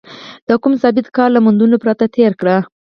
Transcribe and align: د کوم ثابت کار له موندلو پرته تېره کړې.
د 0.47 0.49
کوم 0.61 0.73
ثابت 0.81 1.07
کار 1.17 1.29
له 1.33 1.39
موندلو 1.45 1.81
پرته 1.83 2.05
تېره 2.13 2.35
کړې. 2.39 2.57